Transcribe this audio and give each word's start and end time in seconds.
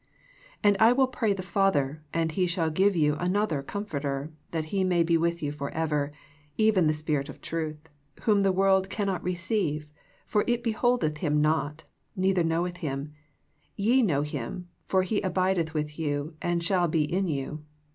And 0.63 0.75
I 0.79 0.93
will 0.93 1.05
pray 1.05 1.31
the 1.31 1.43
Father, 1.43 2.01
and 2.11 2.31
He 2.31 2.47
shall 2.47 2.71
give 2.71 2.95
you 2.95 3.13
another 3.17 3.61
Com 3.61 3.85
forter, 3.85 4.31
that 4.49 4.65
He 4.73 4.83
may 4.83 5.03
be 5.03 5.15
with 5.15 5.43
you 5.43 5.51
forever, 5.51 6.11
even 6.57 6.87
the 6.87 6.93
Spirit 6.95 7.29
of 7.29 7.39
truth: 7.39 7.87
whom 8.23 8.41
the 8.41 8.51
world 8.51 8.89
cannot 8.89 9.21
receive; 9.23 9.91
for 10.25 10.43
it 10.47 10.63
beholdeth 10.63 11.19
Him 11.19 11.39
not, 11.39 11.83
neither 12.15 12.43
knoweth 12.43 12.77
Him: 12.77 13.13
ye 13.75 14.01
know 14.01 14.23
Him; 14.23 14.69
for 14.87 15.03
He 15.03 15.21
abideth 15.21 15.75
with 15.75 15.99
you, 15.99 16.35
and 16.41 16.63
shall 16.63 16.87
be 16.87 17.03
in 17.03 17.27
you. 17.27 17.63